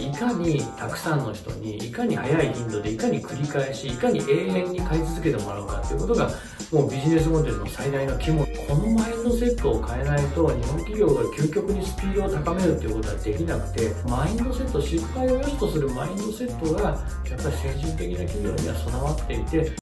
[0.00, 6.30] いかにたくさんの人にいかに早い頻度でいかに繰り返しいかに永遠に買い続けてもらうかっていうことが
[6.72, 8.46] もうビジネスモデルの最大の肝。
[8.46, 19.72] このマインドセットを変えないと日本企業が究極にスピードを高めるっていうことはできなくてマインドセット失敗を良しとするマインドセットがやっぱり先進的な企業には備わっていて。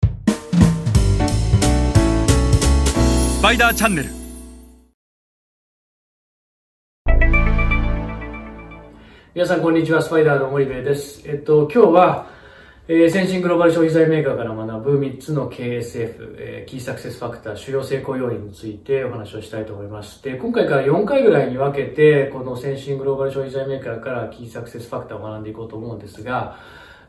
[3.38, 4.27] スパイダーチャンネル。
[9.38, 11.22] 皆さんこんにちは、スパイダーの森部です。
[11.24, 12.26] えっと、今日は、
[12.88, 20.20] えー、先進グローバル消費財メーカーから学ぶ3つの KSF、えー、キーサクセスファクター、主要成功要因についてお話をしたいと思います。
[20.24, 26.58] で、今回から4回ぐらいに分けて、この先進グローバル消費財メーカーからキーサクセスファクターを学んでいこうと思うんですが、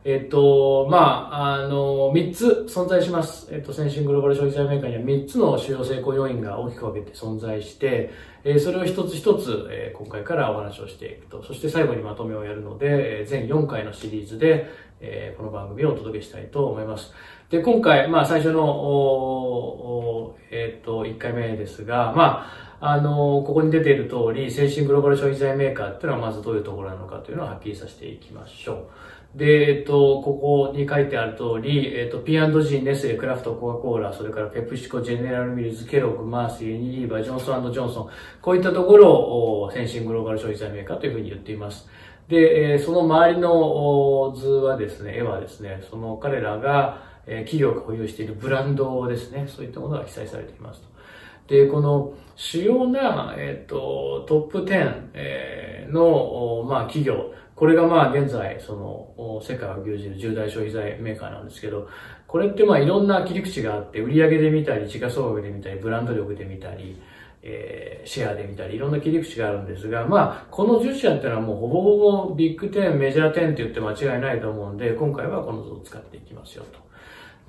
[0.05, 3.49] えっと、まあ、あの、3つ存在します。
[3.51, 8.11] えっと、先進グローバル消費財メーカーには3つの主要成功要因が大きく分けて存在して、
[8.45, 11.43] えー、それを一つ一つ、えー、今回からお話をしていくと。
[11.43, 14.69] そして最後にまとめをやるので、えー、全4回のシリーズで、
[15.01, 17.11] えー、この番組をお届けしたいと思います。
[17.49, 28.77] で、今回、まあ、最初の、おえっ、と、1回目ですが、まあ、あの、ここに出ている通り、先進グローバル消費財メーカーっていうのはまずどういうところなのかというのをはっきりさせていきましょう。
[29.35, 38.09] で、えっと、ここに書いてある通り、えっと、P&G、ネスレ、クラフト、コカ・コーラ、それからペプシコ、ジェネラルミルズ、ケロッグ、マース、ユニリーバー、ジョンソンジョンソン、
[38.41, 41.87] こういったところを先進グローバル消費財メーカーというふうに言っています。
[42.27, 50.87] で、その周りの図はですね、絵はですね、その彼らが、企業が保有しているブランドですね、そういったものが記載されていますと。
[51.53, 61.89] で、この主要な、えっ、と、トップ10、えの、まあ、企業、これがまあ現在、その、世界を牛耳る重大消費財メーカーなんですけど、
[62.25, 67.01] これってまあいろんな切り口があって、売上で見たり、時価総額で見たり、ブランド力で見たり、
[67.43, 76.79] えー、シェアで見たり、いろんな切り口があるんですが、まあ、この10社っていうのはもうほぼほぼビッグ10、メジャー10って言って間違いないと思うんで、今回はこの図を使っていきますよと。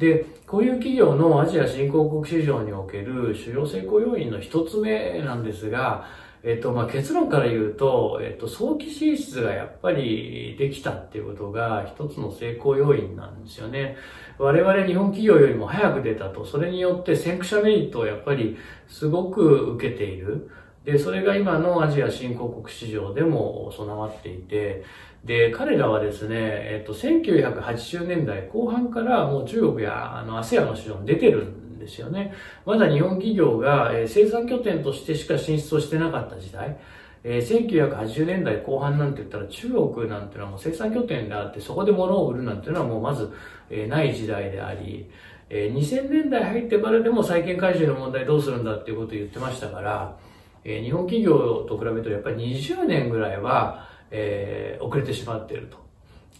[0.01, 6.07] で、こういう企業のアジア新興国市場における主要成功要因の一つ目なんですが、
[6.43, 13.97] えっと、まあ、結論から言うと、えっと、早期進出がやっぱりできたっていうことが一つの成功要因なんですよね。
[14.39, 18.57] 我々日本企業よりも早く出たと、それによって先駆者メリットをやっぱり
[18.89, 19.43] すごく
[19.75, 20.51] 受けている。
[20.85, 24.83] で、それが今のアジア新興国市場でも備わっていて、
[25.25, 32.33] で、彼らはですね、えっと、1980年代後半からもう中国やあの ASEAN の市場に出てるんですよね。
[32.65, 36.77] まだ日本企業が、え生産拠点としてしか進出をしてなかった時代、
[37.25, 43.31] え、1980年代後半なんて言ったら中国なんていうのはもう生産拠点であってそこで物を売るなんていうのはもうまず、
[43.69, 45.11] え、ない時代であり、
[45.49, 50.17] え、2000年代入ってからでも債権回収の問題どうするんだっていうことを言ってましたから、
[50.65, 55.79] え、日本企業と比べるとやっぱり20年ぐらいは、えー、遅れてしまっていると。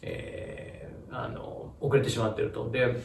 [0.03, 2.71] えー、あの、遅れてしまっていると。
[2.71, 2.97] で、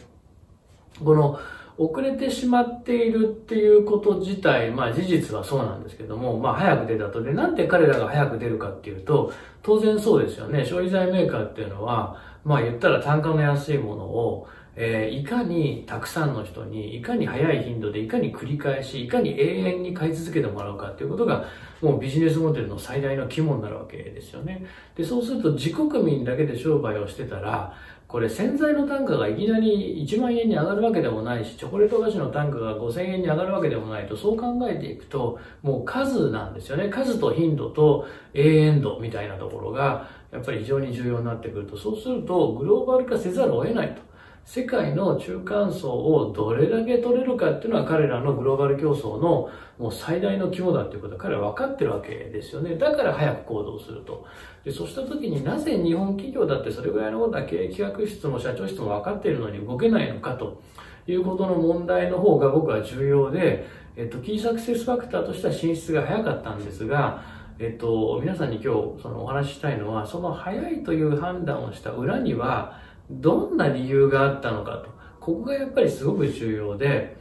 [1.03, 1.39] この、
[1.77, 7.21] 遅れてしまっているっていうこと自体、まあ事実はそうなんですけども、まあ早く出たと。
[7.21, 10.65] で、なんで彼らが早く出るかっていうと、当然そうですよね。
[10.65, 14.47] 消費財メーカーっていうのは、まあ言ったら単価の安いものを、
[14.77, 21.45] えー、いかにたくさんの人に、いかに早い頻度で、いかに繰り返し、いかに永遠に買い続けてもらうかっていうことが、
[21.81, 24.65] もうビジネスモデルの最大の肝になるわけですよね。
[24.95, 27.73] で、そうすると自国民だけで商売をしてたら、
[28.07, 36.89] これ洗剤の単価がいきなり1万円に上がるわけでもないし、チョコレート菓子の単価が5000円に上がるわけでもないと、そう考えていくと、もう数なんですよね。
[36.89, 44.14] 数と頻度と永遠度みたいなところが、やっぱり非常に重要になってくると、そうするとグローバル化せざるを得ないと。
[44.45, 52.75] 世界の中間層をどれだけ取れるかっていうのは彼らのグローバル競争のもう最大の肝だっていうことは彼は分かってるわけですよね。
[52.75, 54.25] だから早く行動すると。
[54.63, 60.61] で、そうした時になぜ日本企業だってそれぐらいのことは経営企画室も社長室も分かっているのに動けないのかと
[61.07, 63.65] いうことの問題の方が僕は重要で、
[63.97, 67.23] えっと、キーサクセスファクターとしては進出が早かったんですが、
[67.57, 74.89] えっと、皆さんに今日そのお話ししたいのは、その早いという判断をした裏には、どんな理由があったのかと。
[75.19, 77.17] ここがやっぱりすごく重要で、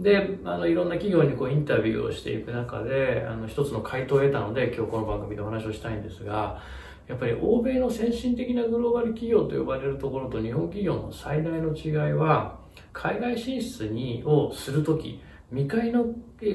[0.00, 6.60] で、あの、いろんな企業にこうインタビューをしていく中で、あの、一つの回答を得たので、今日この番組でお話をしたいんですが、
[7.08, 12.58] やっぱり欧米の先進的なグローバル企業と呼ばれるところと日本企業の最大の違いは、
[12.92, 15.20] 海外進出にをするとき、
[15.50, 16.04] 未開の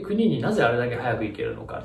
[0.03, 1.83] 国になぜあれだけ早く行けるのか。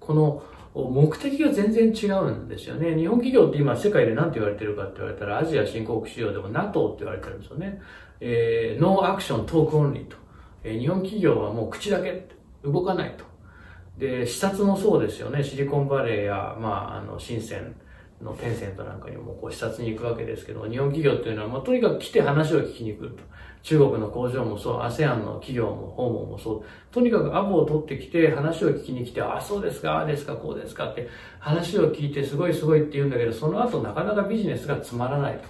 [0.00, 0.42] この
[0.74, 2.96] 目的が全然違うんですよね。
[2.96, 7.80] 日本企業って今世界で何て言われてるかって言われたらアジア新興国市場でも NATO って言われてるんですよね。
[8.20, 10.16] えー、 No Action Talk Only と。
[10.62, 12.28] えー、日本企業はもう口だけ
[12.62, 13.24] 動かないと。
[13.98, 15.42] で、視察もそうですよね。
[15.42, 17.74] シリコンバレーや、まあ、あの、深セン
[18.20, 23.22] のテンセントなんかにもこう視察に行くわけですけど、日本企業っていうのは、まあ、とにかく来て話を聞きに来ると。
[23.62, 26.62] 中国の工場もそう、ASEAN の企業も訪問もそう。
[26.92, 31.08] とにかくアポを取ってきて話を聞きに来て、あ、そうですか、ああですか、こうですかって
[31.38, 35.48] 話を聞いてすごいすごいって言うんだけど、その後なかなかビジネスがつまらないと。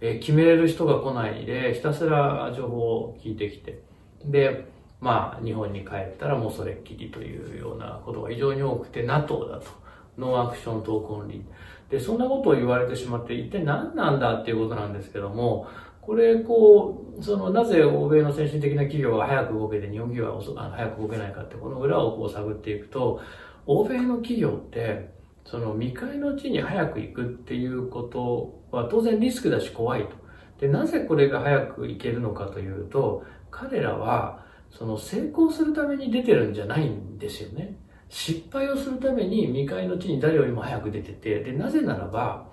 [0.00, 3.82] えー、決めれる人が来ないで、ひたすら情報を聞いてきて。
[4.24, 4.66] で、
[5.00, 9.83] まあ、日本に帰ったらもうそれっきりというようなことが非常に多くて、NATO だと。
[10.18, 11.90] No Action Talk Only。
[11.90, 15.66] で、そんなことを言われてしまって、一体何なんだっていうことなんですけども、
[16.00, 23.20] これ、こう、その、なぜ欧米の先進的な企業が早く動けて、日本企業は遅あ早く動けないかって、この裏をこう探っていくと、
[23.66, 25.14] 欧米の企業って、
[25.44, 30.16] その未開の地に早く行くっていうことは当然リスクだし怖いと。
[30.60, 37.76] で、なぜこれが早く行けるのかというと、彼らは、その成功するために出てるんじゃないんですよね。
[38.08, 42.46] 失敗をするために未開の地に誰よりも早く出てて、で、なぜならば、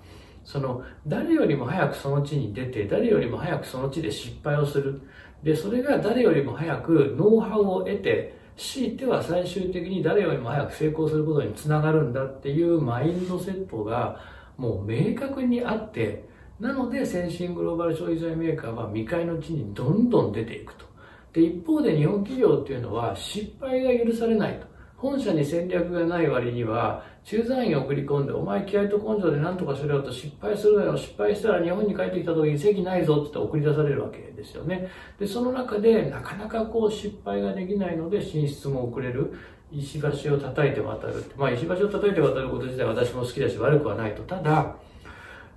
[0.44, 5.00] その、誰よりも早くその地に出て、誰よりも早くその地で失敗をする。
[5.42, 14.20] で、それが誰よりも早くノウハウを得て、強いては最終的に誰よりも早く成功することにつながるんだっていうマインドセットが
[14.56, 16.28] もう明確にあって、
[16.60, 20.84] なので先進グローバル消費財メーカーは未開の地にどんどん出ていくと。
[21.32, 24.71] で、一方で日本企業っていうのは失敗が許されないと。
[25.02, 30.96] 本社に戦略がない割には、駐在員を送り込んで、お前気合と根性で何とかしろよと失敗するのよ。
[30.96, 34.88] 失敗したら日本に帰ってきた時に席ないぞって言って送り出されるわけですよね。
[35.18, 39.34] で、その中でなかなかこう失敗ができないので進出も遅れる。
[39.72, 41.24] 石橋を叩いて渡る。
[41.36, 44.22] まあ石橋を叩いて渡ること自体私も好きだし悪くはないと。
[44.22, 44.76] ただ、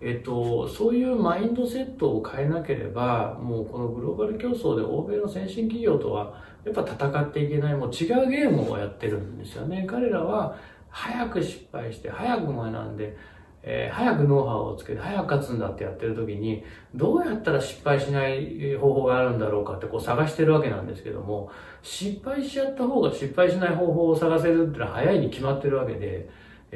[0.07, 9.83] えっと、そういうマインドセットを変えなければ、もうこのグローバル競争で欧米の先進企業とはやっぱ戦っていけない、もう違うゲームをやってるんですよね。
[9.89, 10.55] 彼らは
[10.89, 13.17] 早く失敗して、早く学んで、
[13.63, 16.63] えー、早くノウハウをつけて、早く勝つんだってやってる時に、
[16.93, 21.49] どうやったら失敗しない方法があるんだろうかってこう探してるわけなんですけども、
[21.81, 26.29] 失敗しちゃった方が失敗しない方法を探せるってのは早いに決まってるわけで、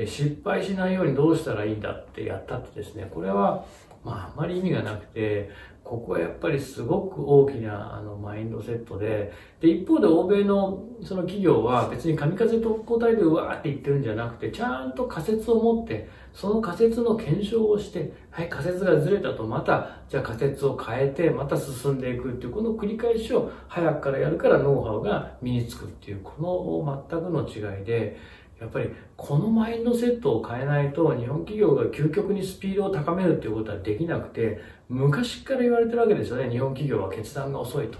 [0.06, 3.66] 失敗しないようにどうしたらいいんだってやったってですね、これは、
[4.04, 5.50] まあ、あまり意味がなくて、
[5.84, 28.18] ここはやっぱりすごく大きなあのマインドセットで、で、一方で欧米のその企業は別に神風特攻隊でうわーって言ってるんじゃなくて、ちゃんと仮説を持って、その仮説の検証をして、はい、仮説がずれたとまた、じゃあ仮説を変えて、また進んでいくっていう、この繰り返しを早くからやるからノウハウが身につくっていう、この全くの違いで、
[28.60, 34.60] やっぱりこのマインドセットを変えないと日本企業が究極にスピードを高めるっていうことはできなくて
[34.90, 37.98] 昔から言われてるわけですよね日本企業は決断が遅いと、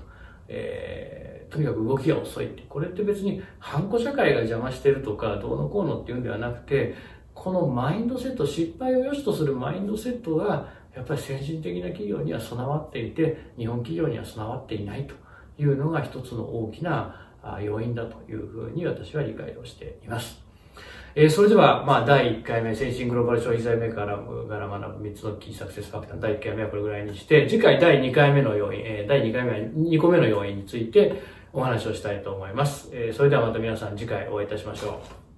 [0.50, 6.96] えー、とにかく動きが遅いってこれって別にハンコ社会が邪魔してるとかどうのこうのっていうんではなくて
[7.34, 15.16] このマインドセット失敗を良しとするマインドセットがやっぱり先進的な企業には備わっていて日本企業には備わっていないと
[15.58, 17.30] いうのが一つの大きな
[17.62, 20.49] 要因だというふうに私は理解をしています。
[21.22, 31.22] えー、それでは、まあ、第1回目、先進グローバル消費財メーカーから学ぶ3つのキーサクセスファクター、第1回目はこれぐらいにして、次回第2回目の要因、えー、第2回目は2個目の要因について
[31.52, 32.88] お話をしたいと思います。
[32.94, 35.29] えー、それではまた皆さん次回お会いいたしましょう。